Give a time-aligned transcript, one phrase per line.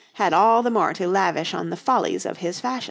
[0.13, 2.79] had all the more to lavish on the follies of his fashions.